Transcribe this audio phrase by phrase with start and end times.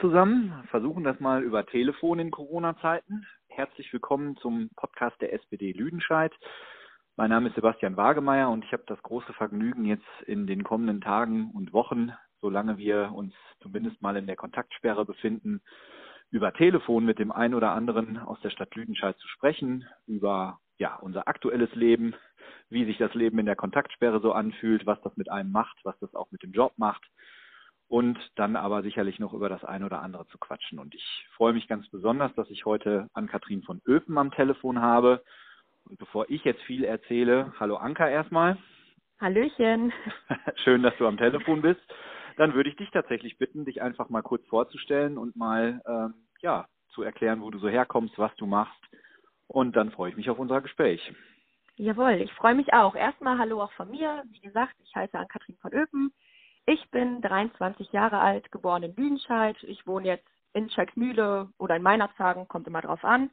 [0.00, 3.26] Zusammen, versuchen das mal über Telefon in Corona-Zeiten.
[3.48, 6.32] Herzlich willkommen zum Podcast der SPD Lüdenscheid.
[7.16, 11.00] Mein Name ist Sebastian Wagemeier und ich habe das große Vergnügen, jetzt in den kommenden
[11.00, 15.60] Tagen und Wochen, solange wir uns zumindest mal in der Kontaktsperre befinden,
[16.30, 20.96] über Telefon mit dem einen oder anderen aus der Stadt Lüdenscheid zu sprechen, über ja,
[20.96, 22.14] unser aktuelles Leben,
[22.70, 25.98] wie sich das Leben in der Kontaktsperre so anfühlt, was das mit einem macht, was
[25.98, 27.02] das auch mit dem Job macht
[27.92, 30.78] und dann aber sicherlich noch über das eine oder andere zu quatschen.
[30.78, 35.22] Und ich freue mich ganz besonders, dass ich heute Ann-Kathrin von Öpen am Telefon habe.
[35.84, 38.56] Und bevor ich jetzt viel erzähle, hallo Anka erstmal.
[39.20, 39.92] Hallöchen.
[40.64, 41.82] Schön, dass du am Telefon bist.
[42.38, 46.64] Dann würde ich dich tatsächlich bitten, dich einfach mal kurz vorzustellen und mal ähm, ja
[46.94, 48.80] zu erklären, wo du so herkommst, was du machst.
[49.48, 51.12] Und dann freue ich mich auf unser Gespräch.
[51.76, 52.94] Jawohl, ich freue mich auch.
[52.94, 54.22] Erstmal hallo auch von mir.
[54.30, 56.10] Wie gesagt, ich heiße Ann-Kathrin von Öpen.
[56.64, 59.60] Ich bin 23 Jahre alt, geboren in Lüdenscheid.
[59.64, 63.30] Ich wohne jetzt in Scheckmühle oder in Meinerzhagen, kommt immer drauf an.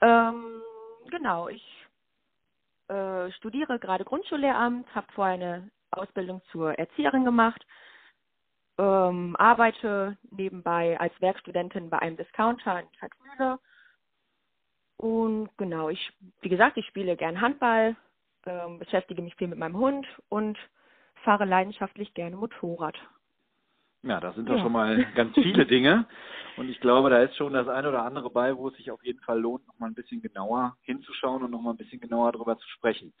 [0.00, 0.62] Ähm,
[1.10, 1.86] genau, ich
[2.88, 7.64] äh, studiere gerade Grundschullehramt, habe vorher eine Ausbildung zur Erzieherin gemacht,
[8.78, 13.58] ähm, arbeite nebenbei als Werkstudentin bei einem Discounter in Scheckmühle.
[14.96, 17.94] Und genau, ich, wie gesagt, ich spiele gern Handball,
[18.46, 20.58] ähm, beschäftige mich viel mit meinem Hund und
[21.22, 22.96] fahre leidenschaftlich gerne Motorrad.
[24.02, 24.62] Ja, das sind doch ja.
[24.62, 26.06] schon mal ganz viele Dinge.
[26.56, 29.02] Und ich glaube, da ist schon das eine oder andere bei, wo es sich auf
[29.04, 32.32] jeden Fall lohnt, noch mal ein bisschen genauer hinzuschauen und noch mal ein bisschen genauer
[32.32, 33.12] darüber zu sprechen.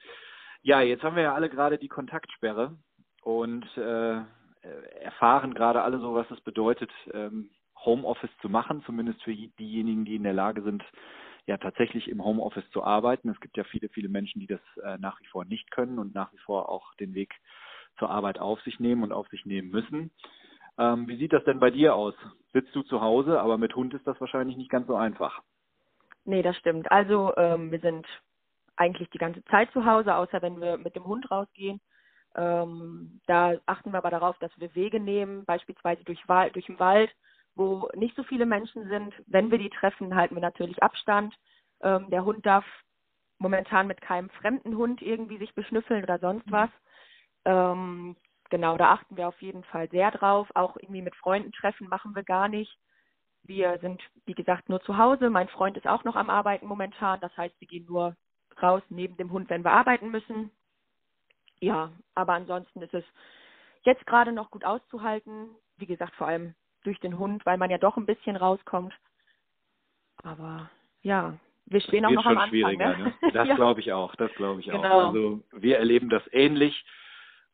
[0.62, 2.76] Ja, jetzt haben wir ja alle gerade die Kontaktsperre
[3.22, 4.20] und äh,
[5.00, 7.50] erfahren gerade alle so, was es bedeutet, ähm,
[7.84, 10.84] Homeoffice zu machen, zumindest für diejenigen, die in der Lage sind,
[11.46, 13.30] ja tatsächlich im Homeoffice zu arbeiten.
[13.30, 16.14] Es gibt ja viele, viele Menschen, die das äh, nach wie vor nicht können und
[16.14, 17.34] nach wie vor auch den Weg
[18.00, 20.10] zur Arbeit auf sich nehmen und auf sich nehmen müssen.
[20.76, 22.14] Ähm, wie sieht das denn bei dir aus?
[22.52, 25.40] Sitzt du zu Hause, aber mit Hund ist das wahrscheinlich nicht ganz so einfach.
[26.24, 26.90] Nee, das stimmt.
[26.90, 28.06] Also ähm, wir sind
[28.76, 31.80] eigentlich die ganze Zeit zu Hause, außer wenn wir mit dem Hund rausgehen.
[32.34, 36.22] Ähm, da achten wir aber darauf, dass wir Wege nehmen, beispielsweise durch,
[36.52, 37.14] durch den Wald,
[37.54, 39.12] wo nicht so viele Menschen sind.
[39.26, 41.34] Wenn wir die treffen, halten wir natürlich Abstand.
[41.82, 42.64] Ähm, der Hund darf
[43.38, 46.52] momentan mit keinem fremden Hund irgendwie sich beschnüffeln oder sonst mhm.
[46.52, 46.70] was.
[47.44, 48.16] Ähm,
[48.50, 50.48] genau, da achten wir auf jeden Fall sehr drauf.
[50.54, 52.76] Auch irgendwie mit Freunden treffen machen wir gar nicht.
[53.42, 55.30] Wir sind, wie gesagt, nur zu Hause.
[55.30, 57.20] Mein Freund ist auch noch am Arbeiten momentan.
[57.20, 58.16] Das heißt, wir gehen nur
[58.62, 60.50] raus neben dem Hund, wenn wir arbeiten müssen.
[61.60, 63.04] Ja, aber ansonsten ist es
[63.82, 65.50] jetzt gerade noch gut auszuhalten.
[65.76, 68.94] Wie gesagt, vor allem durch den Hund, weil man ja doch ein bisschen rauskommt.
[70.22, 70.70] Aber
[71.02, 72.76] ja, wir stehen auch noch am Anfang.
[72.76, 72.76] Ne?
[72.76, 73.14] ne?
[73.32, 73.54] Das ja.
[73.54, 74.82] glaube ich auch, das glaube ich genau.
[74.82, 75.06] auch.
[75.08, 76.84] Also wir erleben das ähnlich.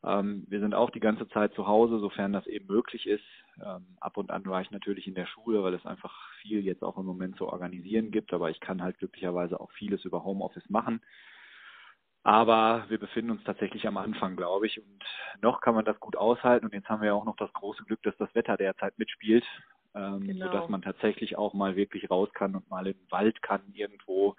[0.03, 3.23] Ähm, wir sind auch die ganze Zeit zu Hause, sofern das eben möglich ist.
[3.63, 6.83] Ähm, ab und an war ich natürlich in der Schule, weil es einfach viel jetzt
[6.83, 10.69] auch im Moment zu organisieren gibt, aber ich kann halt glücklicherweise auch vieles über Homeoffice
[10.69, 11.01] machen.
[12.23, 15.03] Aber wir befinden uns tatsächlich am Anfang, glaube ich, und
[15.41, 16.65] noch kann man das gut aushalten.
[16.65, 19.45] Und jetzt haben wir ja auch noch das große Glück, dass das Wetter derzeit mitspielt,
[19.95, 20.47] ähm, genau.
[20.47, 24.35] sodass man tatsächlich auch mal wirklich raus kann und mal in den Wald kann irgendwo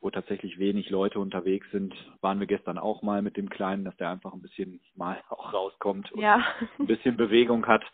[0.00, 3.96] wo tatsächlich wenig Leute unterwegs sind, waren wir gestern auch mal mit dem Kleinen, dass
[3.96, 6.44] der einfach ein bisschen mal auch rauskommt und ja.
[6.78, 7.84] ein bisschen Bewegung hat.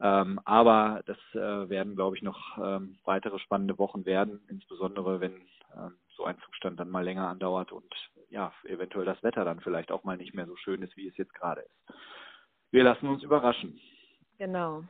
[0.00, 5.34] Ähm, aber das äh, werden, glaube ich, noch ähm, weitere spannende Wochen werden, insbesondere wenn
[5.76, 7.92] ähm, so ein Zustand dann mal länger andauert und
[8.28, 11.16] ja, eventuell das Wetter dann vielleicht auch mal nicht mehr so schön ist, wie es
[11.16, 11.94] jetzt gerade ist.
[12.72, 13.78] Wir lassen uns überraschen.
[14.38, 14.82] Genau.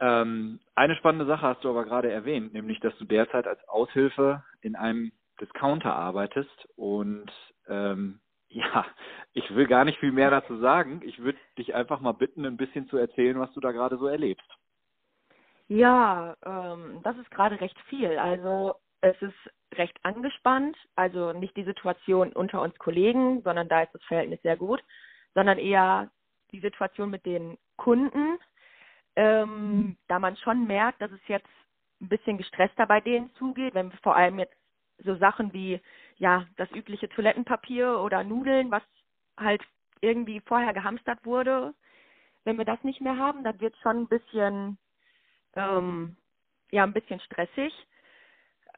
[0.00, 4.44] Ähm, eine spannende Sache hast du aber gerade erwähnt, nämlich dass du derzeit als Aushilfe
[4.60, 5.12] in einem
[5.42, 6.68] Discounter arbeitest.
[6.76, 7.30] Und
[7.68, 8.86] ähm, ja,
[9.32, 11.02] ich will gar nicht viel mehr dazu sagen.
[11.04, 14.06] Ich würde dich einfach mal bitten, ein bisschen zu erzählen, was du da gerade so
[14.06, 14.48] erlebst.
[15.68, 18.18] Ja, ähm, das ist gerade recht viel.
[18.18, 20.76] Also es ist recht angespannt.
[20.96, 24.82] Also nicht die Situation unter uns Kollegen, sondern da ist das Verhältnis sehr gut,
[25.34, 26.10] sondern eher
[26.52, 28.38] die Situation mit den Kunden.
[29.14, 29.96] Ähm, mhm.
[30.08, 31.48] da man schon merkt, dass es jetzt
[32.00, 34.56] ein bisschen gestresster bei denen zugeht, wenn wir vor allem jetzt
[35.04, 35.80] so Sachen wie
[36.16, 38.82] ja das übliche Toilettenpapier oder Nudeln, was
[39.36, 39.62] halt
[40.00, 41.74] irgendwie vorher gehamstert wurde.
[42.44, 44.78] Wenn wir das nicht mehr haben, dann wird schon ein bisschen
[45.54, 46.16] ähm,
[46.70, 47.72] ja ein bisschen stressig.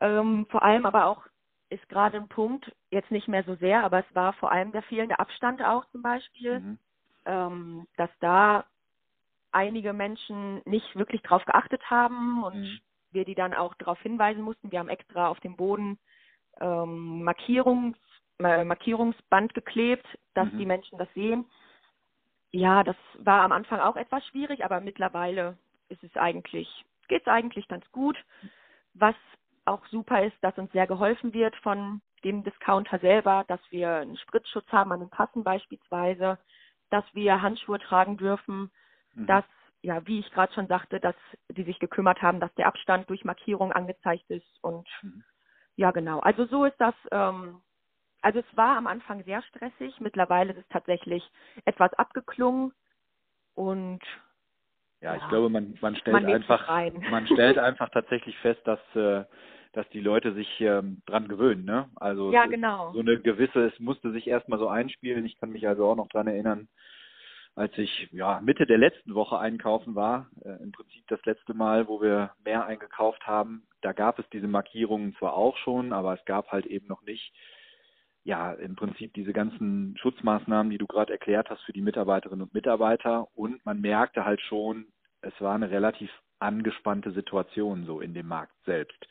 [0.00, 1.24] Ähm, vor allem aber auch
[1.70, 4.82] ist gerade ein Punkt, jetzt nicht mehr so sehr, aber es war vor allem der
[4.82, 6.78] fehlende Abstand auch zum Beispiel, mhm.
[7.24, 8.64] ähm, dass da
[9.50, 12.78] einige Menschen nicht wirklich drauf geachtet haben und mhm.
[13.12, 14.70] wir die dann auch darauf hinweisen mussten.
[14.70, 15.98] Wir haben extra auf dem Boden
[16.60, 17.98] ähm, Markierungs,
[18.38, 20.58] äh, Markierungsband geklebt, dass mhm.
[20.58, 21.46] die Menschen das sehen.
[22.50, 25.58] Ja, das war am Anfang auch etwas schwierig, aber mittlerweile
[25.88, 28.16] ist es eigentlich geht es eigentlich ganz gut.
[28.94, 29.14] Was
[29.64, 34.16] auch super ist, dass uns sehr geholfen wird von dem Discounter selber, dass wir einen
[34.16, 36.38] Spritzschutz haben an den Kassen beispielsweise,
[36.90, 38.70] dass wir Handschuhe tragen dürfen,
[39.14, 39.26] mhm.
[39.26, 39.44] dass,
[39.82, 41.16] ja, wie ich gerade schon sagte, dass
[41.50, 45.24] die sich gekümmert haben, dass der Abstand durch Markierung angezeigt ist und mhm.
[45.76, 46.20] Ja, genau.
[46.20, 47.60] Also so ist das, ähm,
[48.22, 51.22] also es war am Anfang sehr stressig, mittlerweile ist es tatsächlich
[51.64, 52.72] etwas abgeklungen
[53.54, 54.00] und
[55.00, 56.66] ja, ich glaube, man, man stellt man einfach,
[57.10, 59.24] man stellt einfach tatsächlich fest, dass äh,
[59.74, 61.64] dass die Leute sich ähm, dran gewöhnen.
[61.64, 61.88] Ne?
[61.96, 62.92] Also ja, genau.
[62.92, 65.26] so eine gewisse, es musste sich erstmal so einspielen.
[65.26, 66.68] Ich kann mich also auch noch dran erinnern,
[67.54, 71.88] als ich ja Mitte der letzten Woche einkaufen war, äh, im Prinzip das letzte Mal,
[71.88, 76.25] wo wir mehr eingekauft haben, da gab es diese Markierungen zwar auch schon, aber es
[76.25, 77.32] gab halt eben noch nicht
[78.25, 82.54] ja, im Prinzip diese ganzen Schutzmaßnahmen, die du gerade erklärt hast für die Mitarbeiterinnen und
[82.54, 83.28] Mitarbeiter.
[83.34, 84.86] Und man merkte halt schon,
[85.20, 89.06] es war eine relativ angespannte Situation so in dem Markt selbst.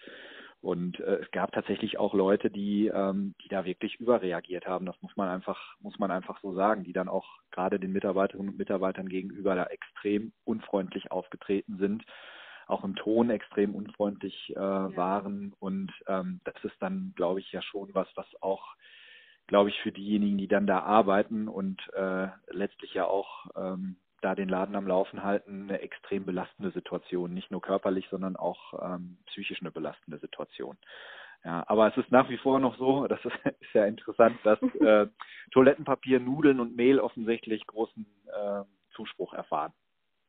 [0.62, 4.86] Und äh, es gab tatsächlich auch Leute, die, ähm, die da wirklich überreagiert haben.
[4.88, 8.50] Das muss man einfach, muss man einfach so sagen, die dann auch gerade den Mitarbeiterinnen
[8.50, 12.04] und Mitarbeitern gegenüber da extrem unfreundlich aufgetreten sind,
[12.68, 14.96] auch im Ton extrem unfreundlich äh, ja.
[14.96, 15.54] waren.
[15.60, 18.76] Und ähm, das ist dann, glaube ich, ja schon was, was auch,
[19.48, 24.36] glaube ich, für diejenigen, die dann da arbeiten und äh, letztlich ja auch ähm, da
[24.36, 27.34] den Laden am Laufen halten, eine extrem belastende Situation.
[27.34, 30.78] Nicht nur körperlich, sondern auch ähm, psychisch eine belastende Situation.
[31.44, 34.62] Ja, aber es ist nach wie vor noch so, das ist, ist ja interessant, dass
[34.82, 35.08] äh,
[35.52, 38.64] Toilettenpapier, Nudeln und Mehl offensichtlich großen äh,
[38.96, 39.74] Zuspruch erfahren.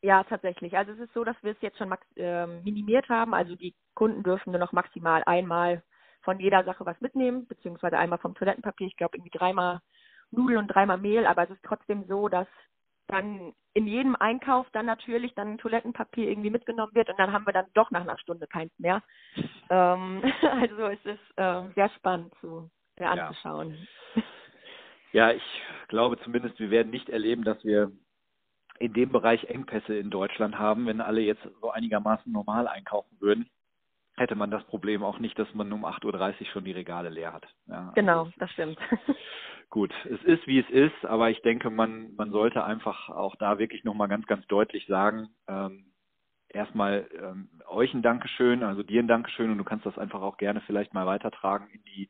[0.04, 0.76] Ja, tatsächlich.
[0.76, 3.32] Also es ist so, dass wir es jetzt schon äh, minimiert haben.
[3.32, 5.82] Also die Kunden dürfen nur noch maximal einmal
[6.20, 8.86] von jeder Sache was mitnehmen, beziehungsweise einmal vom Toilettenpapier.
[8.86, 9.80] Ich glaube irgendwie dreimal
[10.30, 12.46] Nudeln und dreimal Mehl, aber es ist trotzdem so, dass
[13.06, 17.54] dann in jedem Einkauf dann natürlich dann Toilettenpapier irgendwie mitgenommen wird und dann haben wir
[17.54, 19.02] dann doch nach einer Stunde keins mehr.
[19.70, 23.88] Ähm, also es ist äh, sehr spannend zu äh, anzuschauen.
[25.12, 25.30] Ja.
[25.30, 27.90] ja, ich glaube zumindest, wir werden nicht erleben, dass wir
[28.78, 33.48] in dem Bereich Engpässe in Deutschland haben, wenn alle jetzt so einigermaßen normal einkaufen würden
[34.16, 37.32] hätte man das Problem auch nicht, dass man um 8.30 Uhr schon die Regale leer
[37.32, 37.46] hat.
[37.66, 38.78] Ja, genau, also das stimmt.
[39.70, 43.58] Gut, es ist wie es ist, aber ich denke, man, man sollte einfach auch da
[43.58, 45.92] wirklich nochmal ganz, ganz deutlich sagen, ähm,
[46.48, 50.36] erstmal ähm, euch ein Dankeschön, also dir ein Dankeschön und du kannst das einfach auch
[50.36, 52.08] gerne vielleicht mal weitertragen in die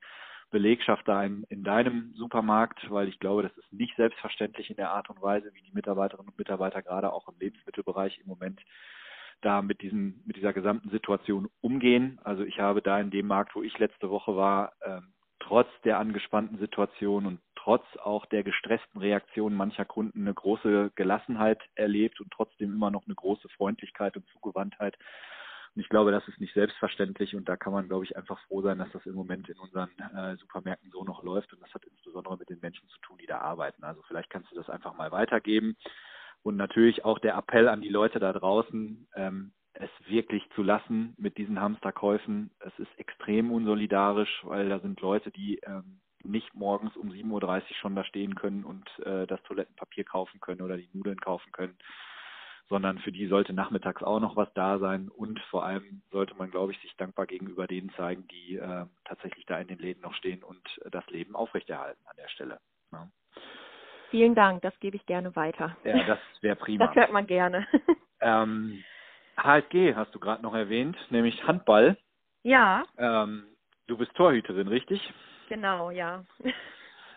[0.55, 4.93] Belegschaft da in, in deinem Supermarkt, weil ich glaube, das ist nicht selbstverständlich in der
[4.93, 8.61] Art und Weise, wie die Mitarbeiterinnen und Mitarbeiter gerade auch im Lebensmittelbereich im Moment
[9.41, 12.21] da mit diesem, mit dieser gesamten Situation umgehen.
[12.23, 15.99] Also ich habe da in dem Markt, wo ich letzte Woche war, ähm, trotz der
[15.99, 22.31] angespannten Situation und trotz auch der gestressten Reaktion mancher Kunden eine große Gelassenheit erlebt und
[22.31, 24.97] trotzdem immer noch eine große Freundlichkeit und Zugewandtheit.
[25.75, 28.63] Und ich glaube, das ist nicht selbstverständlich und da kann man, glaube ich, einfach froh
[28.63, 31.85] sein, dass das im Moment in unseren äh, Supermärkten so noch läuft und das hat
[31.85, 33.83] insbesondere mit den Menschen zu tun, die da arbeiten.
[33.83, 35.77] Also vielleicht kannst du das einfach mal weitergeben.
[36.43, 41.15] Und natürlich auch der Appell an die Leute da draußen, ähm, es wirklich zu lassen
[41.19, 42.51] mit diesen Hamsterkäufen.
[42.61, 47.63] Es ist extrem unsolidarisch, weil da sind Leute, die ähm, nicht morgens um 7.30 Uhr
[47.81, 51.77] schon da stehen können und äh, das Toilettenpapier kaufen können oder die Nudeln kaufen können,
[52.69, 56.51] sondern für die sollte nachmittags auch noch was da sein und vor allem sollte man,
[56.51, 60.15] glaube ich, sich dankbar gegenüber denen zeigen, die äh, tatsächlich da in den Läden noch
[60.15, 62.61] stehen und äh, das Leben aufrechterhalten an der Stelle.
[62.93, 63.09] Ja.
[64.11, 65.77] Vielen Dank, das gebe ich gerne weiter.
[65.85, 66.87] Ja, das wäre prima.
[66.87, 67.67] Das hört man gerne.
[68.21, 68.83] Ähm,
[69.37, 71.99] HSG hast du gerade noch erwähnt, nämlich Handball.
[72.43, 72.85] Ja.
[72.97, 73.45] Ähm,
[73.87, 75.13] du bist Torhüterin, richtig?
[75.51, 76.25] Genau, ja.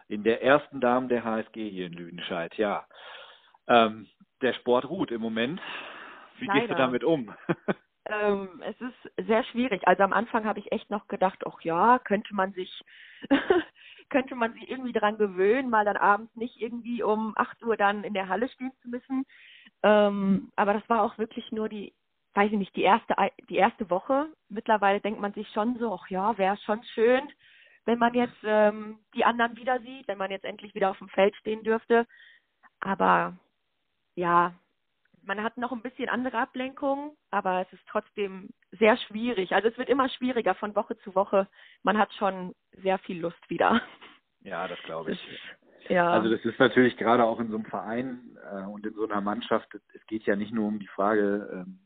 [0.10, 2.86] In der ersten Dame der HSG hier in Lüdenscheid, ja.
[3.68, 4.08] Ähm,
[4.42, 5.62] der Sport ruht im Moment.
[6.40, 6.60] Wie Leider.
[6.60, 7.34] gehst du damit um?
[8.06, 9.88] ähm, es ist sehr schwierig.
[9.88, 12.84] Also am Anfang habe ich echt noch gedacht, ach ja, könnte man sich
[14.10, 18.04] könnte man sich irgendwie daran gewöhnen, mal dann abends nicht irgendwie um 8 Uhr dann
[18.04, 19.26] in der Halle stehen zu müssen.
[19.84, 21.94] Ähm, aber das war auch wirklich nur die,
[22.34, 23.16] weiß ich nicht, die erste,
[23.50, 24.28] die erste Woche.
[24.50, 27.22] Mittlerweile denkt man sich schon so, ach ja, wäre schon schön,
[27.86, 31.10] wenn man jetzt ähm, die anderen wieder sieht, wenn man jetzt endlich wieder auf dem
[31.10, 32.06] Feld stehen dürfte.
[32.80, 33.38] Aber
[34.18, 34.54] ja,
[35.24, 39.54] man hat noch ein bisschen andere Ablenkungen, aber es ist trotzdem sehr schwierig.
[39.54, 41.48] Also es wird immer schwieriger von Woche zu Woche.
[41.84, 43.82] Man hat schon sehr viel Lust wieder.
[44.42, 45.28] Ja, das glaube ich.
[45.90, 46.10] Ja.
[46.12, 49.22] Also das ist natürlich gerade auch in so einem Verein äh, und in so einer
[49.22, 51.80] Mannschaft, es geht ja nicht nur um die Frage ähm,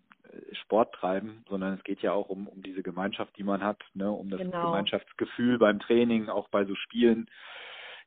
[0.54, 4.12] Sport treiben, sondern es geht ja auch um, um diese Gemeinschaft, die man hat, ne,
[4.12, 4.68] um das genau.
[4.68, 7.30] Gemeinschaftsgefühl beim Training, auch bei so Spielen,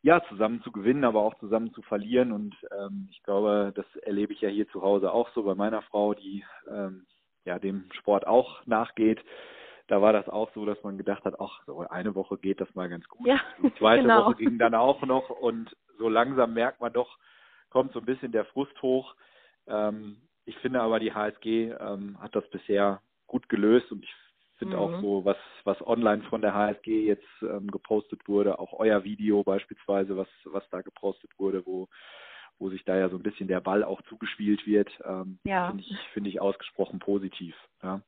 [0.04, 2.30] ja, zusammen zu gewinnen, aber auch zusammen zu verlieren.
[2.30, 5.80] Und ähm, ich glaube, das erlebe ich ja hier zu Hause auch so bei meiner
[5.80, 7.06] Frau, die ähm,
[7.46, 9.18] ja dem Sport auch nachgeht.
[9.86, 12.72] Da war das auch so, dass man gedacht hat, ach, so eine Woche geht das
[12.74, 13.26] mal ganz gut.
[13.26, 14.26] Ja, Die zweite genau.
[14.26, 17.16] Woche ging dann auch noch und so langsam merkt man doch,
[17.70, 19.14] kommt so ein bisschen der Frust hoch.
[19.66, 24.14] Ähm, ich finde aber, die HSG ähm, hat das bisher gut gelöst und ich
[24.64, 24.82] finde mhm.
[24.82, 29.42] auch so, was, was online von der HSG jetzt ähm, gepostet wurde, auch euer Video
[29.42, 31.88] beispielsweise, was, was da gepostet wurde, wo,
[32.58, 35.68] wo sich da ja so ein bisschen der Ball auch zugespielt wird, ähm, ja.
[35.68, 37.54] finde ich, finde ich ausgesprochen positiv.
[37.82, 38.00] Ja.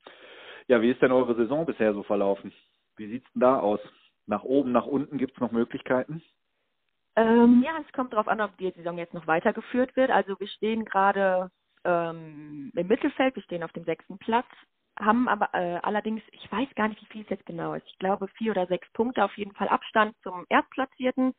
[0.69, 2.53] ja, wie ist denn eure Saison bisher so verlaufen?
[2.97, 3.81] Wie sieht's denn da aus?
[4.27, 6.23] Nach oben, nach unten gibt's noch Möglichkeiten?
[7.15, 10.11] Ähm, ja, es kommt darauf an, ob die Saison jetzt noch weitergeführt wird.
[10.11, 11.51] Also wir stehen gerade
[11.85, 14.47] ähm, im Mittelfeld, wir stehen auf dem sechsten Platz,
[14.99, 17.87] haben aber äh, allerdings, ich weiß gar nicht, wie viel es jetzt genau ist.
[17.87, 21.35] Ich glaube vier oder sechs Punkte auf jeden Fall Abstand zum Erstplatzierten.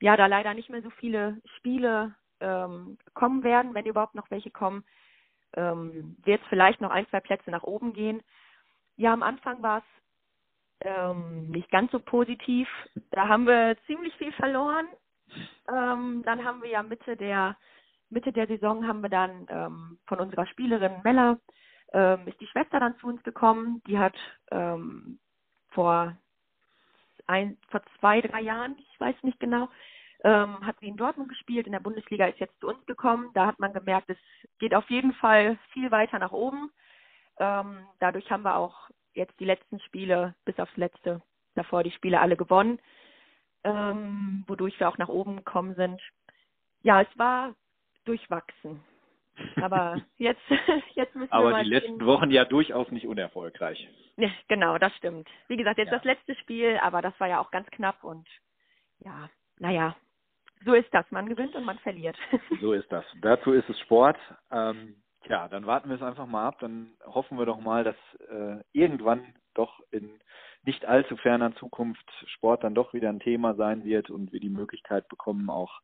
[0.00, 4.50] Ja, da leider nicht mehr so viele Spiele ähm, kommen werden, wenn überhaupt noch welche
[4.50, 4.84] kommen,
[5.54, 8.22] ähm, wird es vielleicht noch ein, zwei Plätze nach oben gehen.
[8.96, 9.84] Ja, am Anfang war es
[10.80, 12.68] ähm, nicht ganz so positiv.
[13.10, 14.86] Da haben wir ziemlich viel verloren.
[15.68, 17.56] Ähm, dann haben wir ja Mitte der
[18.10, 21.38] Mitte der Saison haben wir dann ähm, von unserer Spielerin Mella
[21.92, 23.82] ähm, ist die Schwester dann zu uns gekommen.
[23.86, 24.16] Die hat
[24.50, 25.18] ähm,
[25.70, 26.16] vor
[27.26, 29.68] ein, vor zwei, drei Jahren, ich weiß nicht genau,
[30.24, 33.30] ähm, hat sie in Dortmund gespielt, in der Bundesliga ist jetzt zu uns gekommen.
[33.34, 34.18] Da hat man gemerkt, es
[34.58, 36.70] geht auf jeden Fall viel weiter nach oben.
[37.38, 41.20] Ähm, dadurch haben wir auch jetzt die letzten Spiele, bis aufs letzte,
[41.54, 42.78] davor die Spiele alle gewonnen,
[43.64, 46.00] ähm, wodurch wir auch nach oben gekommen sind.
[46.82, 47.54] Ja, es war
[48.04, 48.82] durchwachsen.
[49.60, 50.42] Aber jetzt,
[50.94, 52.06] jetzt müssen Aber wir mal die letzten sehen.
[52.06, 53.88] Wochen ja durchaus nicht unerfolgreich.
[54.16, 55.28] Ja, genau, das stimmt.
[55.48, 55.96] Wie gesagt, jetzt ja.
[55.96, 58.26] das letzte Spiel, aber das war ja auch ganz knapp und
[59.00, 59.96] ja, naja,
[60.64, 61.10] so ist das.
[61.10, 62.16] Man gewinnt und man verliert.
[62.60, 63.04] So ist das.
[63.20, 64.16] Dazu ist es Sport.
[64.50, 66.58] Ähm, tja, dann warten wir es einfach mal ab.
[66.60, 67.96] Dann hoffen wir doch mal, dass
[68.28, 70.20] äh, irgendwann doch in
[70.64, 74.48] nicht allzu ferner Zukunft Sport dann doch wieder ein Thema sein wird und wir die
[74.48, 75.80] Möglichkeit bekommen, auch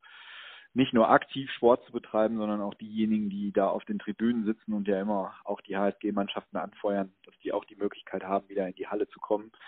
[0.78, 4.72] nicht nur aktiv Sport zu betreiben, sondern auch diejenigen, die da auf den Tribünen sitzen
[4.72, 8.74] und ja immer auch die HSG-Mannschaften anfeuern, dass die auch die Möglichkeit haben, wieder in
[8.76, 9.50] die Halle zu kommen.
[9.50, 9.60] Genau.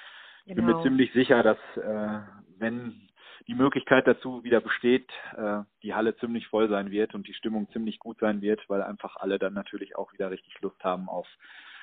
[0.47, 0.83] Ich bin mir genau.
[0.85, 2.21] ziemlich sicher, dass äh,
[2.59, 3.09] wenn
[3.49, 7.69] die Möglichkeit dazu wieder besteht, äh, die Halle ziemlich voll sein wird und die Stimmung
[7.73, 11.27] ziemlich gut sein wird, weil einfach alle dann natürlich auch wieder richtig Lust haben auf,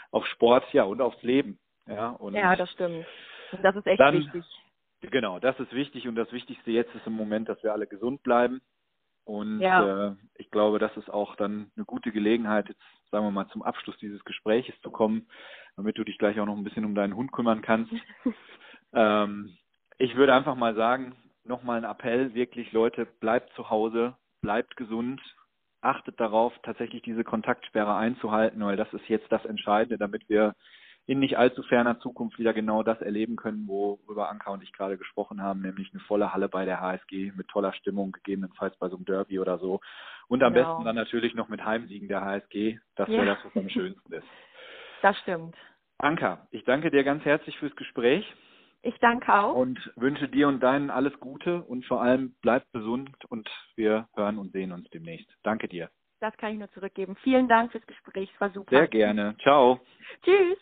[0.10, 1.60] auf Sport, ja, und aufs Leben.
[1.86, 3.06] Ja, und ja das stimmt.
[3.52, 4.46] Und das ist echt dann, wichtig.
[5.02, 8.24] Genau, das ist wichtig und das Wichtigste jetzt ist im Moment, dass wir alle gesund
[8.24, 8.62] bleiben.
[9.28, 10.08] Und ja.
[10.08, 12.82] äh, ich glaube, das ist auch dann eine gute Gelegenheit, jetzt
[13.12, 15.28] sagen wir mal zum Abschluss dieses Gespräches zu kommen,
[15.76, 17.92] damit du dich gleich auch noch ein bisschen um deinen Hund kümmern kannst.
[18.94, 19.58] ähm,
[19.98, 25.22] ich würde einfach mal sagen, nochmal ein Appell, wirklich Leute, bleibt zu Hause, bleibt gesund,
[25.82, 30.56] achtet darauf, tatsächlich diese Kontaktsperre einzuhalten, weil das ist jetzt das Entscheidende, damit wir
[31.08, 34.98] in nicht allzu ferner Zukunft wieder genau das erleben können, worüber Anka und ich gerade
[34.98, 38.98] gesprochen haben, nämlich eine volle Halle bei der HSG mit toller Stimmung, gegebenenfalls bei so
[38.98, 39.80] einem Derby oder so.
[40.28, 40.74] Und am genau.
[40.74, 42.78] besten dann natürlich noch mit Heimsiegen der HSG.
[42.96, 43.36] Das wäre ja.
[43.36, 44.28] das, was am schönsten ist.
[45.04, 45.56] Das stimmt.
[46.00, 48.26] Anka, ich danke dir ganz herzlich fürs Gespräch.
[48.82, 49.54] Ich danke auch.
[49.54, 54.40] Und wünsche dir und deinen alles Gute und vor allem bleib gesund und wir hören
[54.40, 55.30] und sehen uns demnächst.
[55.44, 55.92] Danke dir.
[56.20, 57.16] Das kann ich nur zurückgeben.
[57.18, 58.32] Vielen Dank fürs Gespräch.
[58.34, 58.76] Es war super.
[58.76, 59.36] Sehr gerne.
[59.38, 59.80] Ciao.
[60.24, 60.58] Tschüss.